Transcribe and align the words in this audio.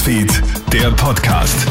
Newsfeed, 0.00 0.42
der 0.72 0.90
Podcast. 0.92 1.66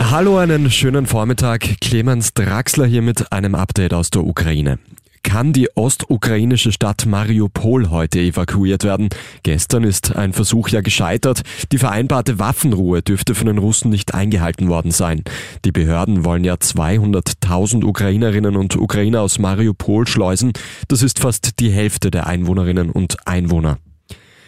Hallo, 0.00 0.36
einen 0.38 0.68
schönen 0.68 1.06
Vormittag. 1.06 1.76
Clemens 1.80 2.34
Draxler 2.34 2.86
hier 2.86 3.02
mit 3.02 3.30
einem 3.30 3.54
Update 3.54 3.94
aus 3.94 4.10
der 4.10 4.24
Ukraine. 4.24 4.80
Kann 5.22 5.52
die 5.52 5.68
ostukrainische 5.76 6.72
Stadt 6.72 7.06
Mariupol 7.06 7.90
heute 7.90 8.18
evakuiert 8.18 8.82
werden? 8.82 9.10
Gestern 9.44 9.84
ist 9.84 10.16
ein 10.16 10.32
Versuch 10.32 10.70
ja 10.70 10.80
gescheitert. 10.80 11.42
Die 11.70 11.78
vereinbarte 11.78 12.40
Waffenruhe 12.40 13.00
dürfte 13.00 13.36
von 13.36 13.46
den 13.46 13.58
Russen 13.58 13.90
nicht 13.90 14.12
eingehalten 14.12 14.68
worden 14.68 14.90
sein. 14.90 15.22
Die 15.64 15.72
Behörden 15.72 16.24
wollen 16.24 16.42
ja 16.42 16.54
200.000 16.54 17.84
Ukrainerinnen 17.84 18.56
und 18.56 18.74
Ukrainer 18.76 19.20
aus 19.20 19.38
Mariupol 19.38 20.08
schleusen. 20.08 20.52
Das 20.88 21.02
ist 21.02 21.20
fast 21.20 21.60
die 21.60 21.70
Hälfte 21.70 22.10
der 22.10 22.26
Einwohnerinnen 22.26 22.90
und 22.90 23.24
Einwohner. 23.24 23.78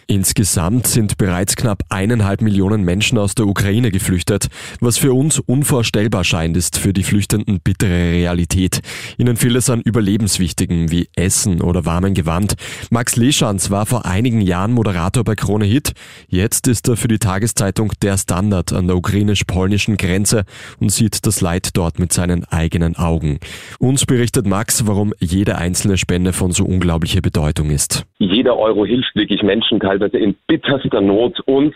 Insgesamt 0.09 0.87
sind 0.87 1.17
bereits 1.17 1.57
knapp 1.57 1.83
eineinhalb 1.89 2.41
Millionen 2.41 2.83
Menschen 2.83 3.17
aus 3.17 3.35
der 3.35 3.45
Ukraine 3.45 3.91
geflüchtet. 3.91 4.47
Was 4.79 4.97
für 4.97 5.11
uns 5.11 5.37
unvorstellbar 5.39 6.23
scheint, 6.23 6.55
ist 6.55 6.79
für 6.79 6.93
die 6.93 7.03
Flüchtenden 7.03 7.59
bittere 7.59 8.13
Realität. 8.13 8.79
Ihnen 9.17 9.35
fehlt 9.35 9.57
es 9.57 9.69
an 9.69 9.81
Überlebenswichtigen 9.81 10.91
wie 10.91 11.09
Essen 11.17 11.61
oder 11.61 11.85
warmen 11.85 12.13
Gewand. 12.13 12.55
Max 12.89 13.17
Leschanz 13.17 13.69
war 13.69 13.85
vor 13.85 14.05
einigen 14.05 14.39
Jahren 14.39 14.71
Moderator 14.71 15.25
bei 15.25 15.35
Krone 15.35 15.65
Hit. 15.65 15.91
Jetzt 16.29 16.69
ist 16.69 16.87
er 16.87 16.95
für 16.95 17.09
die 17.09 17.19
Tageszeitung 17.19 17.91
Der 18.01 18.17
Standard 18.17 18.71
an 18.71 18.87
der 18.87 18.95
ukrainisch-polnischen 18.95 19.97
Grenze 19.97 20.45
und 20.79 20.89
sieht 20.89 21.25
das 21.25 21.41
Leid 21.41 21.71
dort 21.73 21.99
mit 21.99 22.13
seinen 22.13 22.45
eigenen 22.45 22.95
Augen. 22.95 23.39
Uns 23.77 24.05
berichtet 24.05 24.47
Max, 24.47 24.87
warum 24.87 25.13
jede 25.19 25.57
einzelne 25.57 25.97
Spende 25.97 26.31
von 26.31 26.53
so 26.53 26.63
unglaublicher 26.63 27.19
Bedeutung 27.19 27.71
ist. 27.71 28.05
Jeder 28.19 28.57
Euro 28.57 28.85
hilft 28.85 29.13
wirklich 29.13 29.43
Menschen 29.43 29.79
in 30.01 30.35
bitterster 30.47 31.01
Not 31.01 31.39
und 31.41 31.75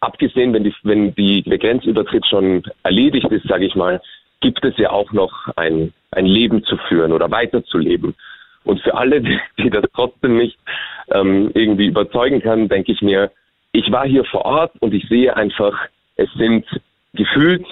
abgesehen, 0.00 0.52
wenn, 0.52 0.64
die, 0.64 0.74
wenn 0.82 1.14
die, 1.14 1.42
der 1.42 1.58
Grenzübertritt 1.58 2.26
schon 2.26 2.64
erledigt 2.82 3.30
ist, 3.30 3.46
sage 3.46 3.66
ich 3.66 3.74
mal, 3.74 4.00
gibt 4.40 4.64
es 4.64 4.76
ja 4.76 4.90
auch 4.90 5.12
noch 5.12 5.32
ein, 5.56 5.92
ein 6.10 6.26
Leben 6.26 6.64
zu 6.64 6.76
führen 6.88 7.12
oder 7.12 7.30
weiterzuleben. 7.30 8.14
Und 8.64 8.80
für 8.80 8.94
alle, 8.94 9.20
die, 9.20 9.38
die 9.58 9.70
das 9.70 9.84
trotzdem 9.94 10.36
nicht 10.36 10.58
ähm, 11.10 11.50
irgendwie 11.54 11.86
überzeugen 11.86 12.40
kann, 12.40 12.68
denke 12.68 12.92
ich 12.92 13.00
mir, 13.02 13.30
ich 13.72 13.90
war 13.90 14.06
hier 14.06 14.24
vor 14.24 14.44
Ort 14.44 14.72
und 14.80 14.92
ich 14.92 15.08
sehe 15.08 15.34
einfach, 15.36 15.78
es 16.16 16.30
sind 16.34 16.66
gefühlt, 17.14 17.64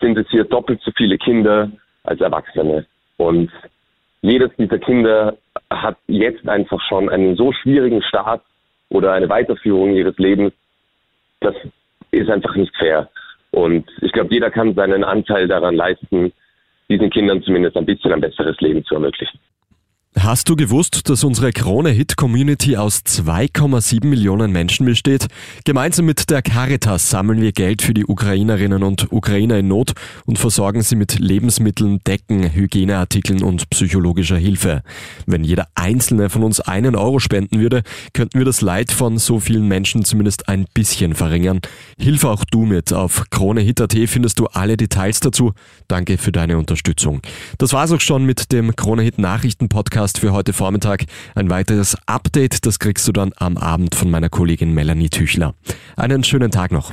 sind 0.00 0.18
es 0.18 0.28
hier 0.30 0.44
doppelt 0.44 0.80
so 0.82 0.90
viele 0.96 1.16
Kinder 1.16 1.70
als 2.02 2.20
Erwachsene. 2.20 2.86
Und 3.16 3.50
jedes 4.22 4.50
dieser 4.56 4.78
Kinder 4.78 5.36
hat 5.70 5.96
jetzt 6.08 6.48
einfach 6.48 6.80
schon 6.88 7.08
einen 7.08 7.36
so 7.36 7.52
schwierigen 7.52 8.02
Start 8.02 8.42
oder 8.94 9.12
eine 9.12 9.28
Weiterführung 9.28 9.92
ihres 9.92 10.16
Lebens, 10.18 10.52
das 11.40 11.54
ist 12.12 12.30
einfach 12.30 12.54
nicht 12.54 12.74
fair. 12.76 13.10
Und 13.50 13.90
ich 14.00 14.12
glaube, 14.12 14.32
jeder 14.32 14.50
kann 14.52 14.74
seinen 14.74 15.02
Anteil 15.02 15.48
daran 15.48 15.74
leisten, 15.74 16.32
diesen 16.88 17.10
Kindern 17.10 17.42
zumindest 17.42 17.76
ein 17.76 17.86
bisschen 17.86 18.12
ein 18.12 18.20
besseres 18.20 18.58
Leben 18.60 18.84
zu 18.84 18.94
ermöglichen. 18.94 19.40
Hast 20.16 20.48
du 20.48 20.54
gewusst, 20.54 21.10
dass 21.10 21.24
unsere 21.24 21.52
Krone-Hit-Community 21.52 22.76
aus 22.76 23.00
2,7 23.04 24.06
Millionen 24.06 24.52
Menschen 24.52 24.86
besteht? 24.86 25.26
Gemeinsam 25.64 26.06
mit 26.06 26.30
der 26.30 26.40
Caritas 26.40 27.10
sammeln 27.10 27.40
wir 27.40 27.50
Geld 27.50 27.82
für 27.82 27.94
die 27.94 28.06
Ukrainerinnen 28.06 28.84
und 28.84 29.12
Ukrainer 29.12 29.58
in 29.58 29.68
Not 29.68 29.92
und 30.24 30.38
versorgen 30.38 30.82
sie 30.82 30.94
mit 30.94 31.18
Lebensmitteln, 31.18 31.98
Decken, 32.06 32.54
Hygieneartikeln 32.54 33.42
und 33.42 33.68
psychologischer 33.70 34.36
Hilfe. 34.36 34.82
Wenn 35.26 35.42
jeder 35.42 35.66
einzelne 35.74 36.30
von 36.30 36.44
uns 36.44 36.60
einen 36.60 36.94
Euro 36.94 37.18
spenden 37.18 37.60
würde, 37.60 37.82
könnten 38.12 38.38
wir 38.38 38.46
das 38.46 38.60
Leid 38.60 38.92
von 38.92 39.18
so 39.18 39.40
vielen 39.40 39.66
Menschen 39.66 40.04
zumindest 40.04 40.48
ein 40.48 40.66
bisschen 40.74 41.16
verringern. 41.16 41.60
Hilf 41.98 42.22
auch 42.24 42.44
du 42.44 42.64
mit. 42.64 42.92
Auf 42.92 43.24
KroneHit.at 43.30 43.94
findest 44.06 44.38
du 44.38 44.46
alle 44.46 44.76
Details 44.76 45.18
dazu. 45.18 45.54
Danke 45.88 46.18
für 46.18 46.30
deine 46.32 46.56
Unterstützung. 46.56 47.20
Das 47.58 47.72
war's 47.72 47.90
auch 47.90 48.00
schon 48.00 48.24
mit 48.24 48.52
dem 48.52 48.76
KroneHit 48.76 49.18
Nachrichten 49.18 49.68
Podcast 49.68 50.03
Podcast 50.04 50.18
für 50.18 50.32
heute 50.32 50.52
Vormittag. 50.52 51.04
Ein 51.34 51.48
weiteres 51.48 51.96
Update, 52.04 52.66
das 52.66 52.78
kriegst 52.78 53.08
du 53.08 53.12
dann 53.12 53.32
am 53.36 53.56
Abend 53.56 53.94
von 53.94 54.10
meiner 54.10 54.28
Kollegin 54.28 54.74
Melanie 54.74 55.08
Tüchler. 55.08 55.54
Einen 55.96 56.22
schönen 56.24 56.50
Tag 56.50 56.72
noch. 56.72 56.92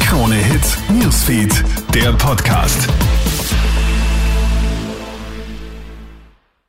Krone 0.00 0.36
Hits, 0.36 0.78
Newsfeed, 0.88 1.62
der 1.92 2.14
Podcast. 2.14 2.88